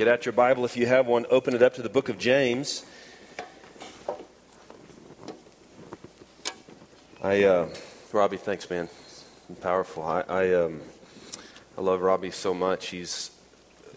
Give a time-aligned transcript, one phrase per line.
[0.00, 2.16] Get out your Bible if you have one, open it up to the book of
[2.16, 2.86] James.
[7.22, 7.68] I, uh,
[8.10, 8.88] Robbie, thanks, man.
[9.60, 10.02] Powerful.
[10.02, 10.80] I, I, um,
[11.76, 12.86] I love Robbie so much.
[12.88, 13.30] He's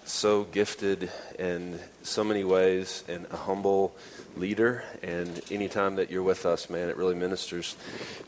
[0.04, 3.96] so gifted in so many ways and a humble
[4.38, 4.84] leader.
[5.02, 7.76] And anytime that you're with us, man, it really ministers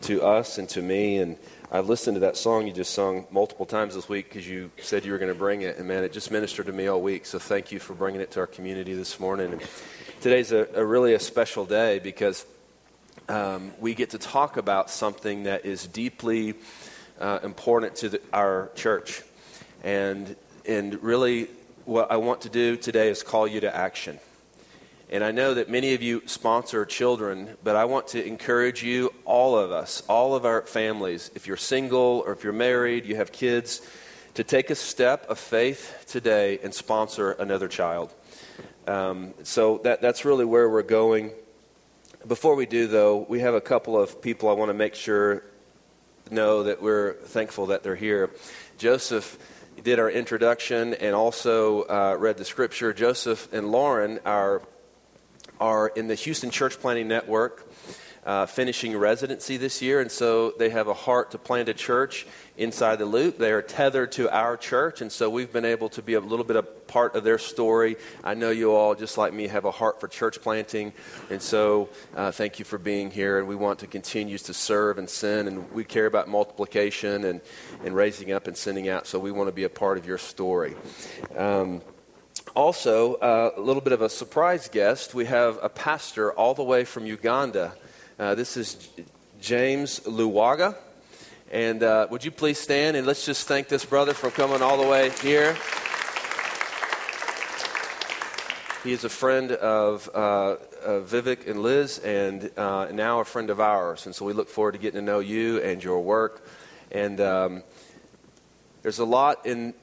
[0.01, 1.17] to us and to me.
[1.17, 1.37] And
[1.71, 5.05] I've listened to that song you just sung multiple times this week because you said
[5.05, 5.77] you were going to bring it.
[5.77, 7.25] And man, it just ministered to me all week.
[7.25, 9.53] So thank you for bringing it to our community this morning.
[9.53, 9.61] And
[10.21, 12.45] today's a, a really a special day because
[13.27, 16.55] um, we get to talk about something that is deeply
[17.19, 19.23] uh, important to the, our church.
[19.83, 20.35] And,
[20.67, 21.47] and really,
[21.85, 24.19] what I want to do today is call you to action.
[25.09, 29.13] And I know that many of you sponsor children, but I want to encourage you,
[29.23, 33.15] all of us, all of our families, if you're single or if you're married, you
[33.17, 33.81] have kids,
[34.33, 38.13] to take a step of faith today and sponsor another child.
[38.87, 41.31] Um, so that, that's really where we're going.
[42.27, 45.43] Before we do, though, we have a couple of people I want to make sure
[46.31, 48.31] know that we're thankful that they're here.
[48.79, 49.37] Joseph
[49.83, 52.91] did our introduction and also uh, read the scripture.
[52.93, 54.63] Joseph and Lauren, our
[55.59, 57.69] are in the Houston Church Planting Network,
[58.25, 62.25] uh, finishing residency this year, and so they have a heart to plant a church
[62.57, 63.37] inside the loop.
[63.37, 66.45] They are tethered to our church, and so we've been able to be a little
[66.45, 67.97] bit of part of their story.
[68.23, 70.91] I know you all, just like me, have a heart for church planting,
[71.29, 73.37] and so uh, thank you for being here.
[73.37, 77.41] And we want to continue to serve and send, and we care about multiplication and,
[77.83, 80.17] and raising up and sending out, so we want to be a part of your
[80.17, 80.75] story.
[81.37, 81.81] Um,
[82.55, 85.13] also, uh, a little bit of a surprise guest.
[85.13, 87.73] We have a pastor all the way from Uganda.
[88.17, 88.87] Uh, this is
[89.41, 90.75] James Luwaga.
[91.51, 94.81] And uh, would you please stand and let's just thank this brother for coming all
[94.81, 95.57] the way here.
[98.85, 103.59] He is a friend of, uh, Vivek and Liz, and uh, now a friend of
[103.59, 104.05] ours.
[104.05, 106.47] And so we look forward to getting to know you and your work.
[106.91, 107.63] And um,
[108.81, 109.73] there's a lot in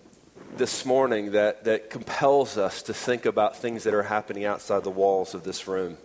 [0.56, 4.90] this morning that, that compels us to think about things that are happening outside the
[4.90, 5.96] walls of this room.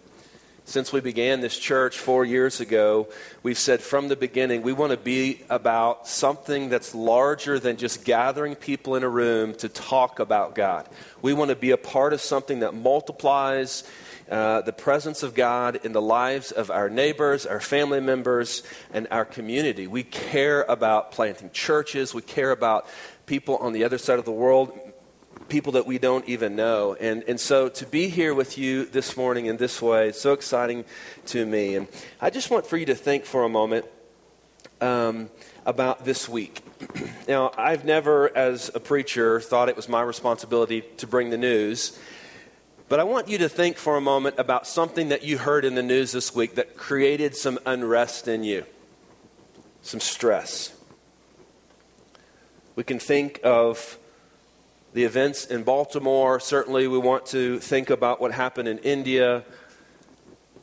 [0.63, 3.07] Since we began this church four years ago,
[3.41, 8.03] we've said from the beginning we want to be about something that's larger than just
[8.03, 10.87] gathering people in a room to talk about God.
[11.21, 13.83] We want to be a part of something that multiplies
[14.29, 19.07] uh, the presence of God in the lives of our neighbors, our family members, and
[19.09, 19.87] our community.
[19.87, 22.13] We care about planting churches.
[22.13, 22.87] We care about
[23.27, 24.71] people on the other side of the world,
[25.49, 26.95] people that we don't even know.
[26.99, 30.33] And, and so to be here with you this morning in this way is so
[30.33, 30.85] exciting
[31.27, 31.75] to me.
[31.75, 31.87] And
[32.19, 33.85] I just want for you to think for a moment
[34.81, 35.29] um,
[35.65, 36.61] about this week.
[37.27, 41.99] now, I've never, as a preacher, thought it was my responsibility to bring the news.
[42.89, 45.75] But I want you to think for a moment about something that you heard in
[45.75, 48.65] the news this week that created some unrest in you,
[49.81, 50.76] some stress.
[52.77, 53.97] We can think of
[54.93, 56.39] the events in Baltimore.
[56.39, 59.43] Certainly, we want to think about what happened in India.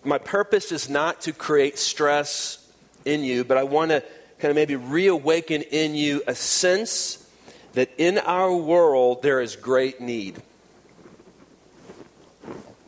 [0.05, 2.71] My purpose is not to create stress
[3.05, 4.01] in you, but I want to
[4.39, 7.29] kind of maybe reawaken in you a sense
[7.73, 10.41] that in our world there is great need.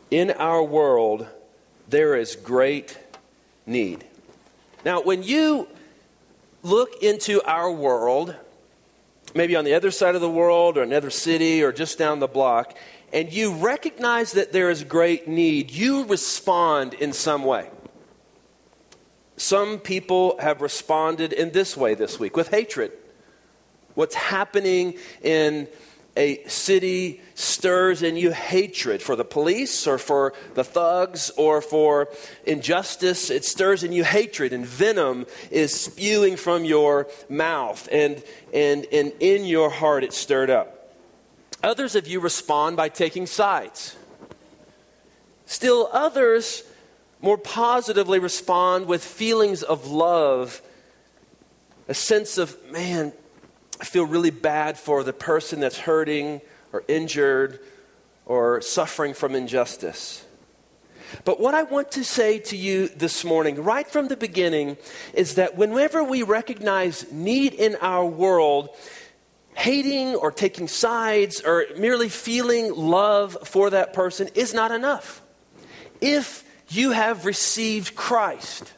[0.09, 1.27] In our world,
[1.89, 2.97] there is great
[3.65, 4.05] need.
[4.85, 5.67] Now, when you
[6.63, 8.33] look into our world,
[9.33, 12.27] maybe on the other side of the world or another city or just down the
[12.27, 12.75] block,
[13.13, 17.69] and you recognize that there is great need, you respond in some way.
[19.37, 22.91] Some people have responded in this way this week with hatred.
[23.93, 25.67] What's happening in
[26.17, 32.09] a city stirs in you hatred for the police or for the thugs or for
[32.45, 33.29] injustice.
[33.29, 38.21] It stirs in you hatred, and venom is spewing from your mouth, and,
[38.53, 40.95] and, and in your heart it's stirred up.
[41.63, 43.95] Others of you respond by taking sides.
[45.45, 46.63] Still, others
[47.21, 50.61] more positively respond with feelings of love,
[51.87, 53.13] a sense of, man,
[53.79, 56.41] I feel really bad for the person that's hurting
[56.73, 57.59] or injured
[58.25, 60.25] or suffering from injustice.
[61.23, 64.77] But what I want to say to you this morning, right from the beginning,
[65.13, 68.69] is that whenever we recognize need in our world,
[69.55, 75.21] hating or taking sides or merely feeling love for that person is not enough.
[76.01, 78.73] If you have received Christ,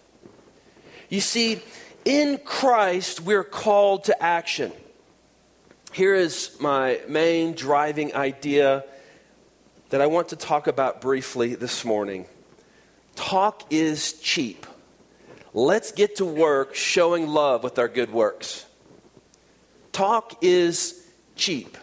[1.10, 1.62] you see,
[2.06, 4.72] in Christ, we're called to action.
[5.92, 8.86] Here is my main driving idea
[9.90, 12.28] that I want to talk about briefly this morning.
[13.16, 14.68] Talk is cheap.
[15.52, 18.68] Let's get to work showing love with our good works.
[19.92, 21.76] Talk is cheap.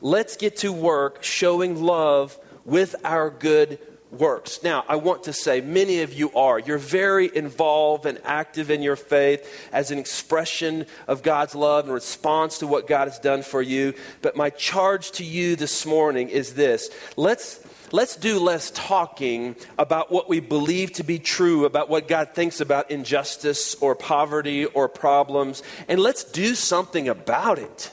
[0.00, 3.78] Let's get to work showing love with our good
[4.10, 4.62] works.
[4.62, 6.58] Now, I want to say many of you are.
[6.58, 11.94] You're very involved and active in your faith as an expression of God's love and
[11.94, 13.94] response to what God has done for you.
[14.22, 16.90] But my charge to you this morning is this.
[17.16, 17.60] Let's
[17.90, 22.60] let's do less talking about what we believe to be true about what God thinks
[22.60, 27.90] about injustice or poverty or problems and let's do something about it.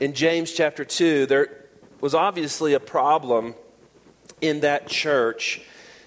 [0.00, 1.64] In James chapter 2 there
[2.02, 3.54] was obviously a problem
[4.40, 5.60] in that church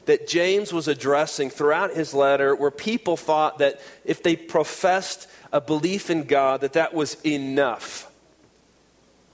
[0.05, 5.61] that James was addressing throughout his letter where people thought that if they professed a
[5.61, 8.11] belief in God that that was enough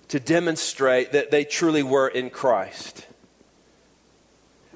[0.09, 3.05] to demonstrate that they truly were in Christ.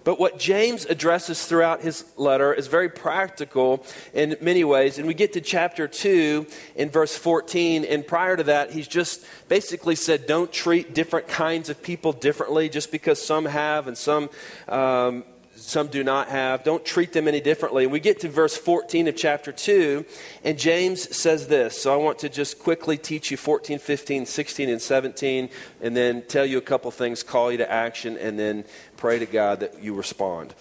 [0.04, 4.98] But what James addresses throughout his letter is very practical in many ways.
[4.98, 7.86] And we get to chapter 2 in verse 14.
[7.86, 12.70] And prior to that, he's just basically said, don't treat different kinds of people differently
[12.70, 14.30] just because some have and some
[14.68, 15.24] um,
[15.62, 16.64] some do not have.
[16.64, 17.84] Don't treat them any differently.
[17.84, 20.04] And we get to verse 14 of chapter 2,
[20.44, 21.80] and James says this.
[21.80, 25.50] So I want to just quickly teach you 14, 15, 16, and 17,
[25.82, 28.66] and then tell you a couple things, call you to action, and then
[28.98, 30.56] pray to God that you respond.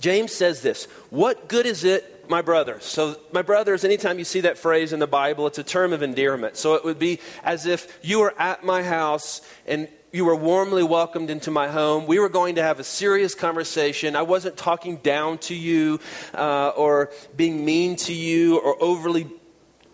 [0.00, 2.84] James says this What good is it, my brothers?
[2.84, 6.02] So, my brothers, anytime you see that phrase in the Bible, it's a term of
[6.02, 6.56] endearment.
[6.56, 10.82] So, it would be as if you were at my house and you were warmly
[10.82, 12.06] welcomed into my home.
[12.06, 14.16] We were going to have a serious conversation.
[14.16, 16.00] I wasn't talking down to you
[16.32, 19.26] uh, or being mean to you or overly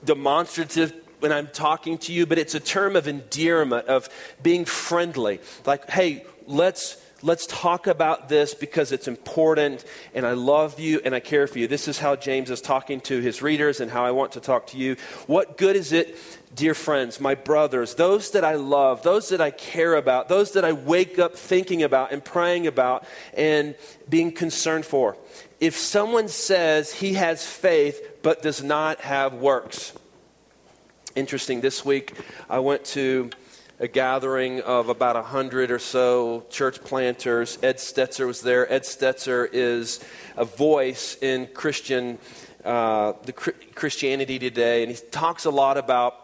[0.04, 4.08] demonstrative when I'm talking to you, but it's a term of endearment, of
[4.40, 5.40] being friendly.
[5.66, 9.84] Like, hey, let's let's talk about this because it's important
[10.14, 11.68] and I love you and I care for you.
[11.68, 14.66] This is how James is talking to his readers and how I want to talk
[14.68, 14.96] to you.
[15.26, 16.18] What good is it
[16.54, 20.64] dear friends, my brothers, those that I love, those that I care about, those that
[20.64, 23.74] I wake up thinking about and praying about and
[24.08, 25.16] being concerned for.
[25.60, 29.92] If someone says he has faith but does not have works,
[31.14, 32.12] interesting, this week
[32.50, 33.30] I went to
[33.82, 37.58] a gathering of about a hundred or so church planters.
[37.64, 38.72] Ed Stetzer was there.
[38.72, 39.98] Ed Stetzer is
[40.36, 42.18] a voice in Christian,
[42.64, 46.14] uh, the Christianity today, and he talks a lot about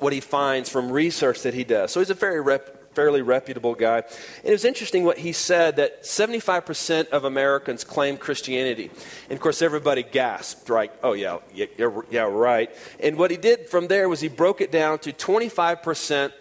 [0.00, 1.92] what he finds from research that he does.
[1.92, 3.98] So he's a very rep, fairly reputable guy.
[3.98, 8.90] And it was interesting what he said that 75% of Americans claim Christianity.
[9.30, 10.90] And of course, everybody gasped, right?
[11.04, 11.66] Oh, yeah, yeah,
[12.10, 12.68] yeah, right.
[12.98, 16.32] And what he did from there was he broke it down to 25%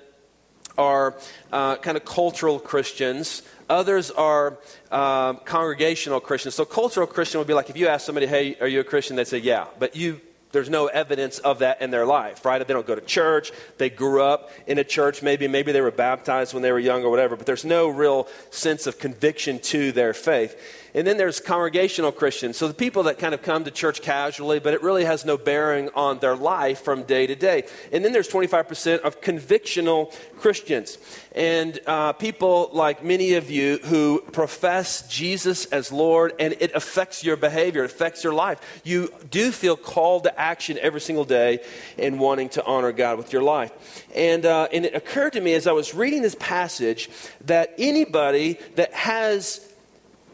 [0.77, 1.15] are
[1.51, 3.43] uh, kind of cultural Christians.
[3.69, 4.57] Others are
[4.91, 6.55] um, congregational Christians.
[6.55, 9.15] So, cultural Christian would be like if you ask somebody, hey, are you a Christian?
[9.15, 9.65] They'd say, yeah.
[9.79, 10.21] But you
[10.53, 12.65] there's no evidence of that in their life, right?
[12.65, 13.51] They don't go to church.
[13.79, 15.47] They grew up in a church, maybe.
[15.47, 18.85] Maybe they were baptized when they were young or whatever, but there's no real sense
[18.85, 20.55] of conviction to their faith.
[20.95, 22.57] And then there's congregational Christians.
[22.57, 25.37] So the people that kind of come to church casually, but it really has no
[25.37, 27.63] bearing on their life from day to day.
[27.91, 30.99] And then there's 25% of convictional Christians.
[31.31, 37.23] And uh, people like many of you who profess Jesus as Lord, and it affects
[37.23, 38.81] your behavior, it affects your life.
[38.83, 41.61] You do feel called to action every single day
[41.97, 43.71] in wanting to honor God with your life.
[44.13, 47.09] And, uh, and it occurred to me as I was reading this passage
[47.45, 49.72] that anybody that has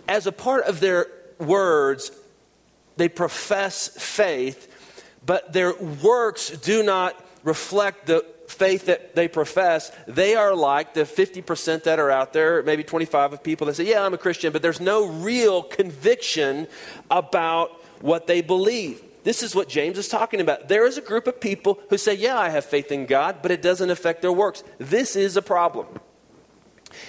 [0.10, 1.06] as a part of their
[1.38, 2.12] words,
[2.98, 4.68] they profess faith,
[5.26, 11.02] but their works do not reflect the faith that they profess, they are like the
[11.02, 14.52] 50% that are out there, maybe 25 of people that say, Yeah, I'm a Christian,
[14.52, 16.68] but there's no real conviction
[17.12, 17.70] about
[18.02, 19.04] what they believe.
[19.24, 20.68] This is what James is talking about.
[20.68, 23.52] There is a group of people who say, Yeah, I have faith in God, but
[23.52, 24.64] it doesn't affect their works.
[24.80, 25.86] This is a problem.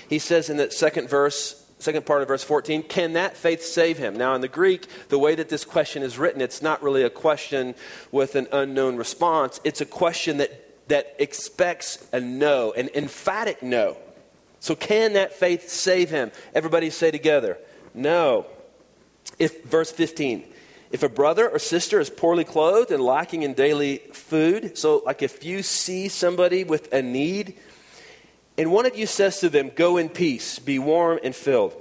[0.08, 3.98] He says in that second verse, second part of verse 14 can that faith save
[3.98, 4.16] him?
[4.16, 7.10] Now in the greek the way that this question is written it's not really a
[7.10, 7.74] question
[8.12, 9.60] with an unknown response.
[9.64, 13.96] It's a question that that expects a no an emphatic no.
[14.60, 16.32] So can that faith save him?
[16.54, 17.58] Everybody say together
[17.94, 18.46] no.
[19.38, 20.44] If verse 15
[20.90, 25.22] if a brother or sister is poorly clothed and lacking in daily food so like
[25.22, 27.56] if you see somebody with a need
[28.60, 31.74] and one of you says to them, Go in peace, be warm and filled.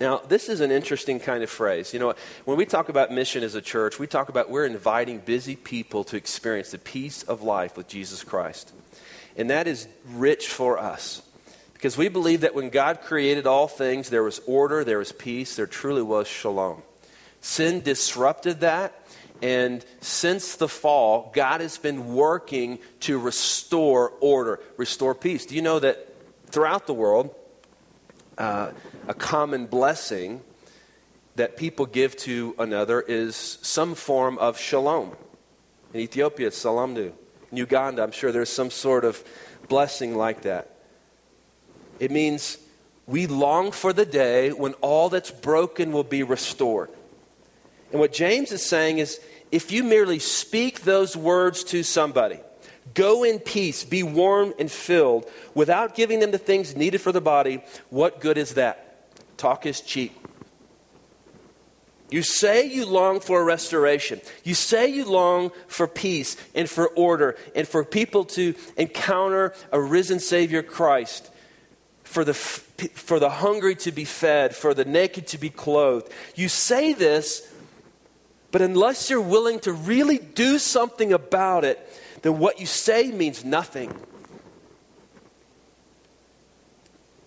[0.00, 1.92] Now, this is an interesting kind of phrase.
[1.92, 2.14] You know,
[2.46, 6.04] when we talk about mission as a church, we talk about we're inviting busy people
[6.04, 8.72] to experience the peace of life with Jesus Christ.
[9.36, 11.20] And that is rich for us
[11.74, 15.56] Because we believe that when God created all things, there was order, there was peace,
[15.56, 16.82] there truly was shalom.
[17.42, 18.94] Sin disrupted that,
[19.40, 25.46] and since the fall, God has been working to restore order, restore peace.
[25.46, 26.14] Do you know that
[26.46, 27.34] throughout the world,
[28.36, 28.72] uh,
[29.06, 30.40] a common blessing
[31.36, 35.16] that people give to another is some form of shalom.
[35.94, 37.12] In Ethiopia, it's salamdu.
[37.52, 39.22] In Uganda, I'm sure there's some sort of
[39.68, 40.76] blessing like that.
[42.00, 42.58] It means
[43.06, 46.90] we long for the day when all that's broken will be restored.
[47.90, 52.40] And what James is saying is if you merely speak those words to somebody,
[52.94, 57.20] go in peace, be warm and filled, without giving them the things needed for the
[57.20, 58.84] body, what good is that?
[59.38, 60.12] Talk is cheap.
[62.10, 64.20] You say you long for restoration.
[64.42, 69.80] You say you long for peace and for order and for people to encounter a
[69.80, 71.30] risen Savior Christ,
[72.04, 76.10] for the, for the hungry to be fed, for the naked to be clothed.
[76.34, 77.46] You say this,
[78.50, 81.78] but unless you're willing to really do something about it,
[82.22, 83.94] then what you say means nothing.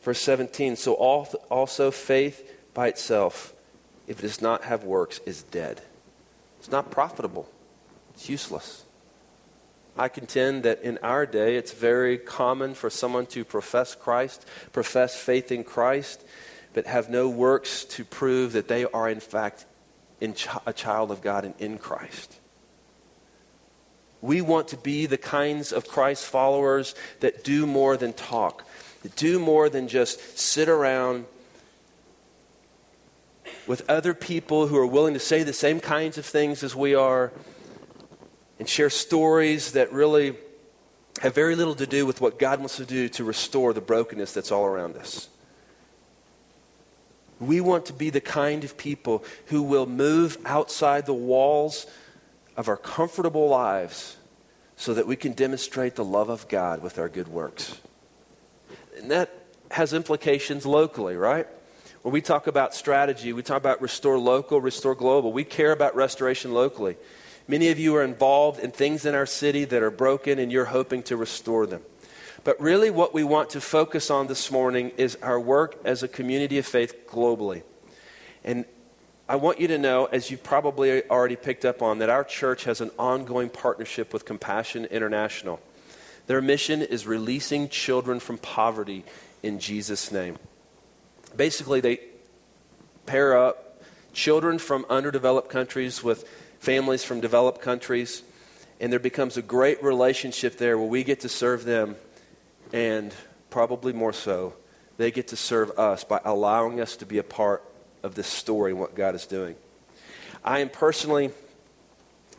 [0.02, 3.54] Verse 17 So also faith by itself
[4.12, 5.82] if it does not have works, is dead.
[6.60, 7.50] It's not profitable,
[8.14, 8.84] it's useless.
[9.98, 15.16] I contend that in our day, it's very common for someone to profess Christ, profess
[15.16, 16.26] faith in Christ,
[16.74, 19.66] but have no works to prove that they are, in fact,
[20.22, 22.38] in ch- a child of God and in Christ.
[24.22, 28.66] We want to be the kinds of Christ followers that do more than talk,
[29.02, 31.26] that do more than just sit around
[33.66, 36.94] with other people who are willing to say the same kinds of things as we
[36.94, 37.32] are
[38.60, 40.36] and share stories that really
[41.22, 44.34] have very little to do with what God wants to do to restore the brokenness
[44.34, 45.30] that's all around us.
[47.42, 51.88] We want to be the kind of people who will move outside the walls
[52.56, 54.18] of our comfortable lives
[54.76, 57.80] so that we can demonstrate the love of God with our good works.
[58.98, 59.34] And that
[59.72, 61.48] has implications locally, right?
[62.04, 65.34] When we talk about strategy, we talk about restore local, restore global.
[65.34, 66.98] We care about restoration locally.
[67.48, 70.66] Many of you are involved in things in our city that are broken, and you're
[70.66, 71.82] hoping to restore them.
[72.44, 76.08] But really, what we want to focus on this morning is our work as a
[76.08, 77.62] community of faith globally.
[78.44, 78.66] And
[79.30, 82.64] I want you to know, as you've probably already picked up on, that our church
[82.64, 85.60] has an ongoing partnership with Compassion International.
[86.26, 89.06] Their mission is releasing children from poverty
[89.44, 90.38] in Jesus' name.
[91.36, 92.00] Basically, they
[93.06, 93.84] pair up
[94.14, 96.28] children from underdeveloped countries with
[96.60, 98.24] families from developed countries,
[98.80, 101.96] and there becomes a great relationship there where we get to serve them,
[102.74, 103.14] and
[103.50, 104.54] probably more so,
[104.98, 107.64] they get to serve us by allowing us to be a part
[108.04, 109.56] of this story and what God is doing.
[110.44, 111.32] I am personally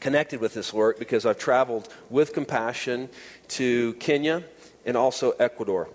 [0.01, 3.09] connected with this work because I've traveled with compassion
[3.49, 4.43] to Kenya
[4.85, 5.89] and also Ecuador.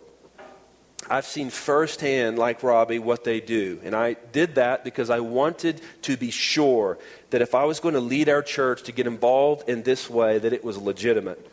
[1.10, 3.80] I've seen firsthand, like Robbie, what they do.
[3.84, 6.98] And I did that because I wanted to be sure
[7.30, 10.38] that if I was going to lead our church to get involved in this way,
[10.40, 11.46] that it was legitimate.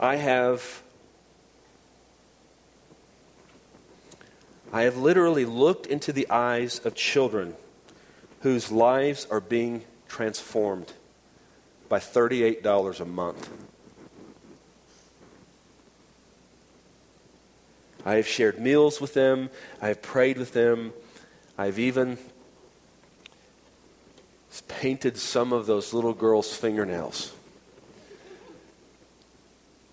[0.00, 0.82] I have
[4.72, 7.54] I have literally looked into the eyes of children
[8.40, 10.92] whose lives are being transformed
[11.88, 13.50] by $38 a month.
[18.04, 19.50] I have shared meals with them.
[19.80, 20.92] I have prayed with them.
[21.56, 22.18] I've even
[24.68, 27.32] painted some of those little girls' fingernails.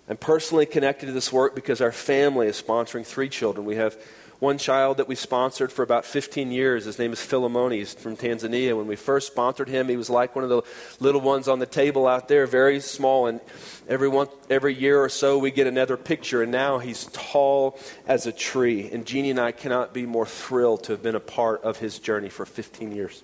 [0.10, 3.68] I'm personally connected to this work because our family is sponsoring three children.
[3.68, 3.96] We have
[4.40, 6.86] one child that we sponsored for about 15 years.
[6.86, 7.72] His name is Philemon.
[7.72, 8.76] He's from Tanzania.
[8.76, 10.62] When we first sponsored him, he was like one of the
[11.00, 13.28] little ones on the table out there, very small.
[13.28, 13.42] And
[13.88, 16.42] every, one, every year or so, we get another picture.
[16.42, 17.78] And now he's tall
[18.08, 18.90] as a tree.
[18.90, 22.00] And Jeannie and I cannot be more thrilled to have been a part of his
[22.00, 23.24] journey for 15 years.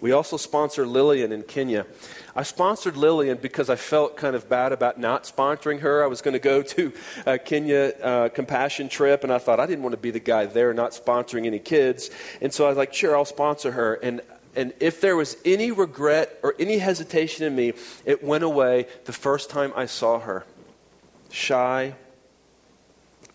[0.00, 1.86] We also sponsor Lillian in Kenya.
[2.34, 6.02] I sponsored Lillian because I felt kind of bad about not sponsoring her.
[6.02, 6.92] I was going to go to
[7.26, 10.46] a Kenya uh, compassion trip, and I thought I didn't want to be the guy
[10.46, 12.10] there not sponsoring any kids.
[12.40, 13.94] And so I was like, sure, I'll sponsor her.
[13.94, 14.22] And
[14.56, 17.72] and if there was any regret or any hesitation in me,
[18.04, 20.44] it went away the first time I saw her.
[21.30, 21.94] Shy,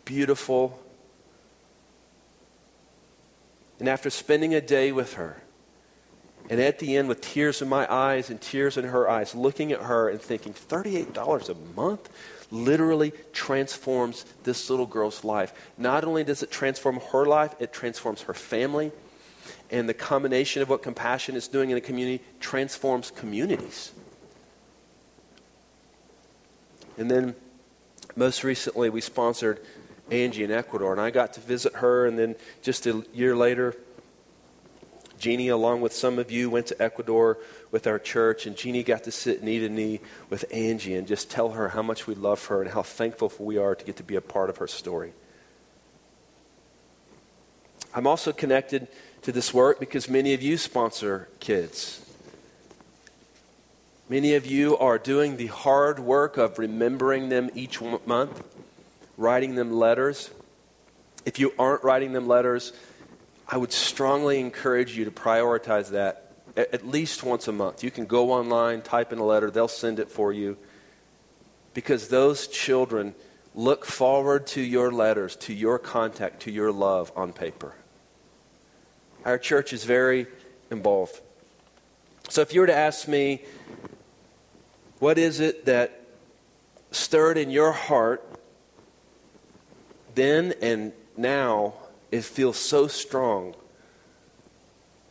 [0.03, 0.81] beautiful.
[3.79, 5.41] And after spending a day with her,
[6.49, 9.71] and at the end, with tears in my eyes and tears in her eyes, looking
[9.71, 12.09] at her and thinking, $38 a month?
[12.51, 15.53] literally transforms this little girl's life.
[15.77, 18.91] Not only does it transform her life, it transforms her family.
[19.71, 23.91] And the combination of what compassion is doing in a community transforms communities.
[26.97, 27.35] And then
[28.15, 29.59] most recently, we sponsored
[30.09, 32.05] Angie in Ecuador, and I got to visit her.
[32.05, 33.75] And then just a year later,
[35.17, 37.37] Jeannie, along with some of you, went to Ecuador
[37.71, 41.29] with our church, and Jeannie got to sit knee to knee with Angie and just
[41.29, 44.03] tell her how much we love her and how thankful we are to get to
[44.03, 45.13] be a part of her story.
[47.93, 48.87] I'm also connected
[49.21, 52.01] to this work because many of you sponsor kids.
[54.09, 58.43] Many of you are doing the hard work of remembering them each month,
[59.17, 60.29] writing them letters.
[61.25, 62.71] If you aren't writing them letters,
[63.47, 67.83] I would strongly encourage you to prioritize that at least once a month.
[67.83, 70.57] You can go online, type in a letter, they'll send it for you.
[71.73, 73.13] Because those children
[73.53, 77.75] look forward to your letters, to your contact, to your love on paper.
[79.25, 80.27] Our church is very
[80.71, 81.19] involved.
[82.29, 83.41] So if you were to ask me,
[84.99, 86.01] what is it that
[86.91, 88.23] stirred in your heart
[90.15, 91.73] then and now
[92.15, 93.55] it feels so strong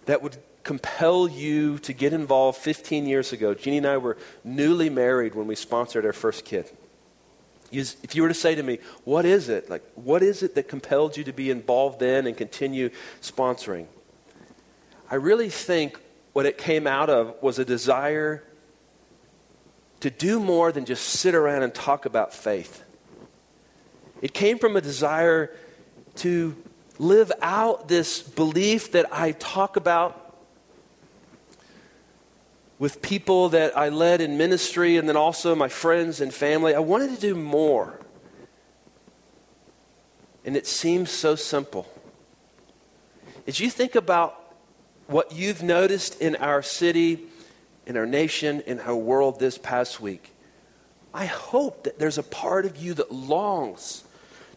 [0.06, 3.54] that would compel you to get involved 15 years ago.
[3.54, 6.70] Jeannie and I were newly married when we sponsored our first kid.
[7.70, 9.68] If you were to say to me, what is it?
[9.68, 13.86] Like, what is it that compelled you to be involved then and continue sponsoring?
[15.10, 15.98] I really think
[16.32, 18.42] what it came out of was a desire
[20.00, 22.84] to do more than just sit around and talk about faith.
[24.22, 25.50] It came from a desire
[26.16, 26.56] to
[26.98, 30.20] live out this belief that I talk about
[32.78, 36.74] with people that I led in ministry and then also my friends and family.
[36.74, 37.98] I wanted to do more.
[40.44, 41.88] And it seems so simple.
[43.46, 44.40] As you think about
[45.06, 47.20] what you've noticed in our city,
[47.86, 50.32] in our nation, in our world this past week,
[51.12, 54.04] I hope that there's a part of you that longs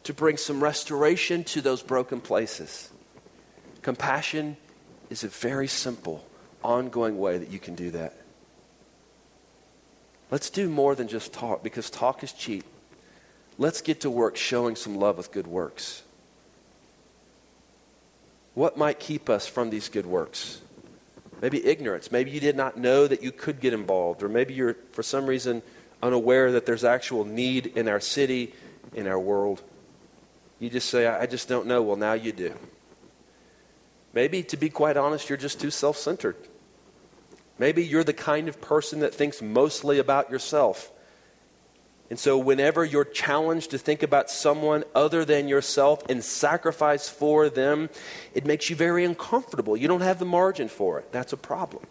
[0.08, 2.90] to bring some restoration to those broken places.
[3.82, 4.56] Compassion
[5.10, 6.26] is a very simple,
[6.64, 8.16] ongoing way that you can do that.
[10.32, 12.64] Let's do more than just talk because talk is cheap.
[13.58, 16.04] Let's get to work showing some love with good works.
[18.54, 20.62] What might keep us from these good works?
[21.42, 22.14] Maybe ignorance.
[22.14, 25.26] Maybe you did not know that you could get involved, or maybe you're, for some
[25.26, 25.62] reason,
[26.02, 28.54] unaware that there's actual need in our city,
[28.94, 29.62] in our world.
[30.60, 31.82] You just say, I just don't know.
[31.82, 32.56] Well, now you do.
[34.14, 36.36] Maybe, to be quite honest, you're just too self centered.
[37.60, 40.92] Maybe you're the kind of person that thinks mostly about yourself.
[42.10, 47.50] And so, whenever you're challenged to think about someone other than yourself and sacrifice for
[47.50, 47.90] them,
[48.34, 49.76] it makes you very uncomfortable.
[49.76, 51.12] You don't have the margin for it.
[51.12, 51.86] That's a problem.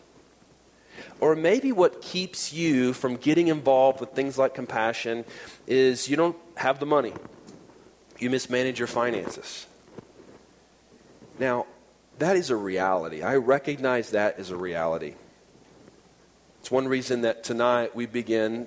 [1.21, 5.25] Or maybe what keeps you from getting involved with things like compassion
[5.67, 7.13] is you don't have the money
[8.19, 9.67] you mismanage your finances.
[11.39, 11.67] Now,
[12.19, 13.23] that is a reality.
[13.23, 15.15] I recognize that as a reality.
[16.61, 18.67] It's one reason that tonight we begin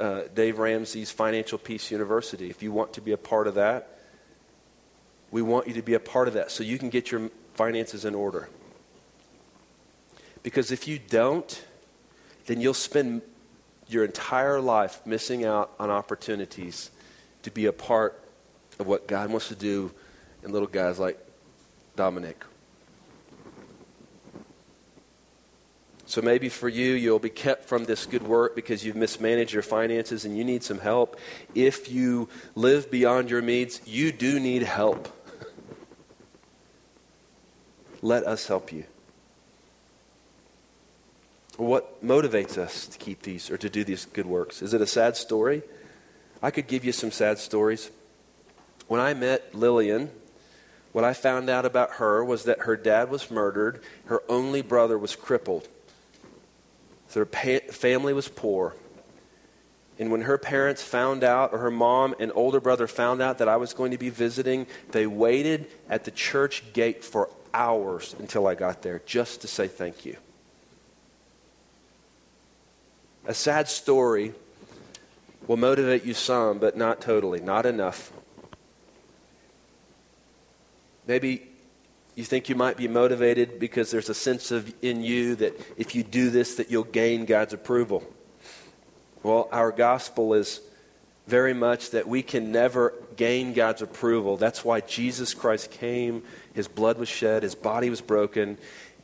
[0.00, 2.50] uh, Dave Ramsey's Financial Peace University.
[2.50, 3.98] If you want to be a part of that,
[5.30, 8.04] we want you to be a part of that so you can get your finances
[8.04, 8.48] in order.
[10.42, 11.64] Because if you don't,
[12.46, 13.22] then you'll spend
[13.88, 16.90] your entire life missing out on opportunities
[17.42, 18.20] to be a part
[18.78, 19.92] of what God wants to do
[20.42, 21.18] in little guys like
[21.96, 22.44] Dominic.
[26.06, 29.62] So maybe for you, you'll be kept from this good work because you've mismanaged your
[29.62, 31.18] finances and you need some help.
[31.54, 35.08] If you live beyond your means, you do need help.
[38.02, 38.84] Let us help you.
[41.56, 44.60] What motivates us to keep these or to do these good works?
[44.60, 45.62] Is it a sad story?
[46.42, 47.90] I could give you some sad stories.
[48.86, 50.10] When I met Lillian,
[50.92, 54.98] what I found out about her was that her dad was murdered, her only brother
[54.98, 55.68] was crippled.
[57.14, 58.74] Her pa- family was poor.
[59.98, 63.48] And when her parents found out, or her mom and older brother found out that
[63.48, 68.46] I was going to be visiting, they waited at the church gate for hours until
[68.48, 70.16] I got there just to say thank you.
[73.26, 74.34] A sad story
[75.46, 78.12] will motivate you some, but not totally, not enough.
[81.06, 81.48] Maybe
[82.14, 85.94] you think you might be motivated because there's a sense of in you that if
[85.94, 88.02] you do this that you'll gain God's approval.
[89.22, 90.60] Well, our gospel is
[91.26, 94.36] very much that we can never gain God's approval.
[94.36, 98.58] That's why Jesus Christ came, his blood was shed, his body was broken,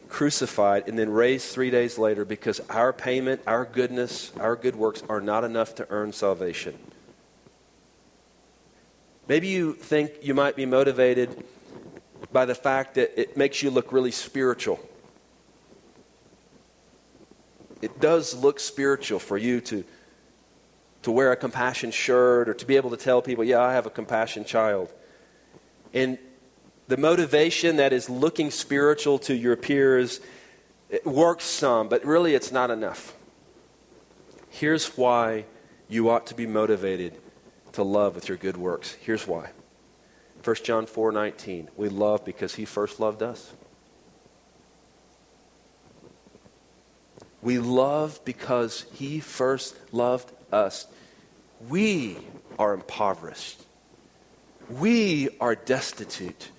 [0.09, 5.03] crucified, and then raised three days later because our payment, our goodness, our good works
[5.09, 6.79] are not enough to earn salvation.
[9.27, 11.45] Maybe you think you might be motivated
[12.33, 14.81] by the fact that it makes you look really spiritual.
[17.83, 19.85] It does look spiritual for you to,
[21.03, 23.87] to wear a compassion shirt or to be able to tell people, yeah, I have
[23.87, 24.93] a compassion child.
[25.95, 26.19] And
[26.89, 30.21] the motivation that is looking spiritual to your peers
[30.91, 33.15] it works some, but really it's not enough.
[34.49, 35.45] Here's why
[35.89, 37.17] you ought to be motivated
[37.73, 38.95] to love with your good works.
[39.01, 39.51] Here's why.
[40.43, 41.69] 1 John 4 19.
[41.77, 43.53] We love because he first loved us.
[47.43, 50.87] We love because he first loved us.
[51.69, 52.19] We
[52.59, 53.63] are impoverished.
[54.69, 56.51] We are destitute.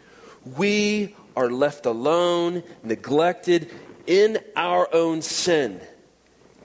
[0.58, 3.72] We are left alone, neglected
[4.08, 5.80] in our own sin.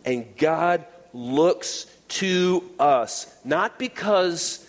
[0.05, 4.66] And God looks to us, not because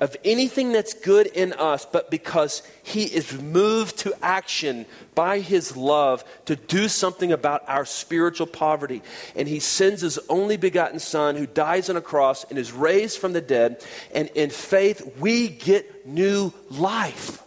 [0.00, 5.76] of anything that's good in us, but because He is moved to action by His
[5.76, 9.02] love to do something about our spiritual poverty.
[9.34, 13.18] And He sends His only begotten Son who dies on a cross and is raised
[13.18, 13.84] from the dead.
[14.14, 17.42] And in faith, we get new life.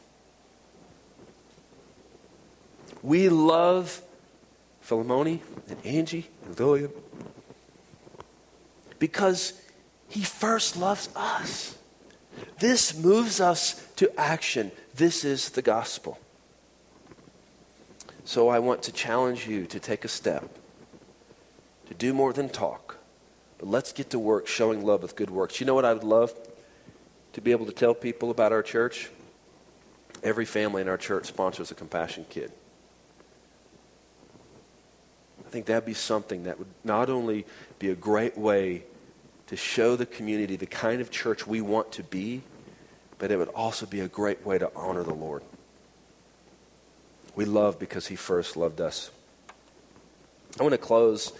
[3.01, 4.01] We love
[4.85, 6.91] Philemoni and Angie and Lillian
[8.99, 9.53] because
[10.09, 11.77] He first loves us.
[12.61, 14.71] This moves us to action.
[14.93, 16.19] This is the gospel.
[18.23, 20.47] So I want to challenge you to take a step,
[21.87, 22.97] to do more than talk.
[23.57, 25.59] But let's get to work showing love with good works.
[25.59, 26.35] You know what I would love?
[27.33, 29.09] To be able to tell people about our church.
[30.21, 32.51] Every family in our church sponsors a compassion kid.
[35.47, 37.47] I think that'd be something that would not only
[37.79, 38.83] be a great way
[39.47, 42.43] to show the community the kind of church we want to be,
[43.21, 45.43] but it would also be a great way to honor the Lord.
[47.35, 49.11] We love because He first loved us.
[50.59, 51.31] I want to close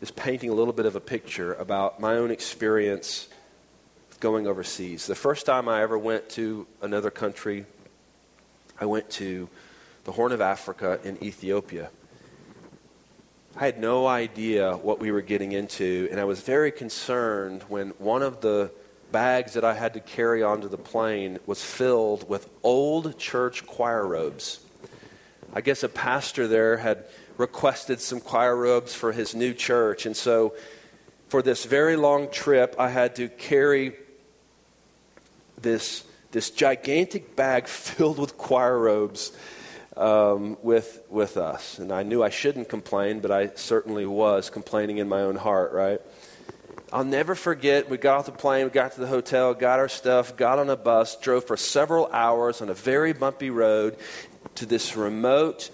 [0.00, 3.26] just painting a little bit of a picture about my own experience
[4.20, 5.06] going overseas.
[5.06, 7.64] The first time I ever went to another country,
[8.78, 9.48] I went to
[10.04, 11.88] the Horn of Africa in Ethiopia.
[13.56, 17.90] I had no idea what we were getting into, and I was very concerned when
[17.98, 18.70] one of the
[19.12, 24.06] bags that I had to carry onto the plane was filled with old church choir
[24.06, 24.60] robes.
[25.52, 27.04] I guess a pastor there had
[27.36, 30.54] requested some choir robes for his new church, and so
[31.28, 33.94] for this very long trip, I had to carry
[35.60, 39.32] this, this gigantic bag filled with choir robes
[39.96, 41.78] um, with, with us.
[41.78, 45.72] And I knew I shouldn't complain, but I certainly was complaining in my own heart,
[45.72, 46.00] right?
[46.92, 49.88] I'll never forget, we got off the plane, we got to the hotel, got our
[49.88, 53.96] stuff, got on a bus, drove for several hours on a very bumpy road
[54.54, 55.70] to this remote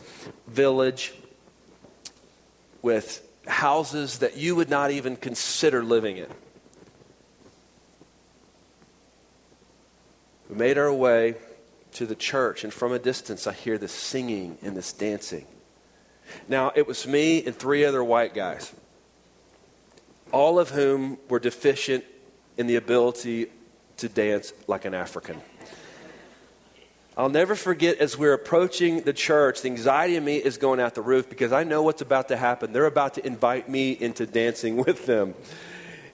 [0.48, 1.14] village
[2.82, 6.28] with houses that you would not even consider living in.
[10.48, 11.36] We made our way
[11.92, 15.46] to the church, and from a distance, I hear this singing and this dancing.
[16.48, 18.72] Now, it was me and three other white guys,
[20.34, 22.04] all of whom were deficient
[22.56, 23.46] in the ability
[23.98, 25.40] to dance like an African.
[27.16, 30.96] I'll never forget as we're approaching the church, the anxiety in me is going out
[30.96, 32.72] the roof because I know what's about to happen.
[32.72, 35.34] They're about to invite me into dancing with them.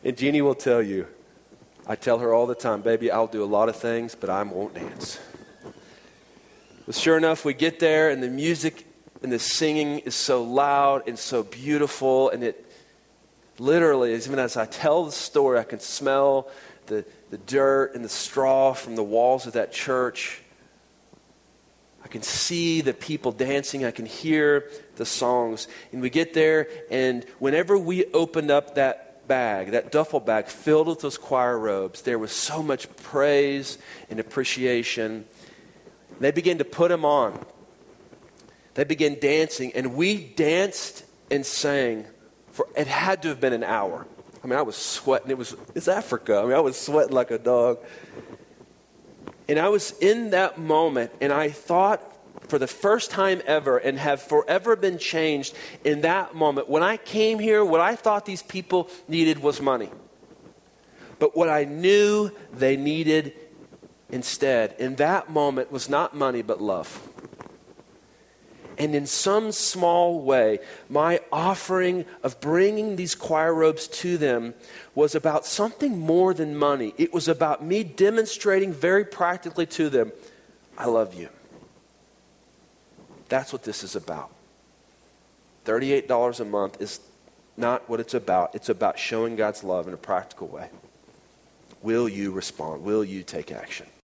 [0.05, 1.07] And Jeannie will tell you,
[1.87, 4.43] I tell her all the time, baby, I'll do a lot of things, but I
[4.43, 5.19] won't dance.
[6.85, 8.87] But sure enough, we get there, and the music
[9.23, 12.70] and the singing is so loud and so beautiful, and it
[13.61, 16.49] literally, even as I tell the story, I can smell
[16.87, 20.41] the, the dirt and the straw from the walls of that church.
[22.03, 23.85] I can see the people dancing.
[23.85, 25.69] I can hear the songs.
[25.93, 30.89] And we get there, and whenever we opened up that bag, that duffel bag filled
[30.89, 33.77] with those choir robes, there was so much praise
[34.09, 35.27] and appreciation.
[36.19, 37.39] They began to put them on.
[38.75, 42.07] They began dancing, and we danced and sang
[42.61, 44.07] for it had to have been an hour.
[44.45, 45.31] I mean, I was sweating.
[45.31, 46.41] It was it's Africa.
[46.41, 47.79] I mean, I was sweating like a dog.
[49.49, 52.03] And I was in that moment, and I thought
[52.49, 56.69] for the first time ever, and have forever been changed in that moment.
[56.69, 59.89] When I came here, what I thought these people needed was money.
[61.19, 63.33] But what I knew they needed
[64.11, 67.09] instead in that moment was not money, but love.
[68.81, 74.55] And in some small way, my offering of bringing these choir robes to them
[74.95, 76.95] was about something more than money.
[76.97, 80.13] It was about me demonstrating very practically to them,
[80.79, 81.29] I love you.
[83.29, 84.31] That's what this is about.
[85.67, 87.01] $38 a month is
[87.59, 88.55] not what it's about.
[88.55, 90.71] It's about showing God's love in a practical way.
[91.83, 92.83] Will you respond?
[92.83, 93.89] Will you take action?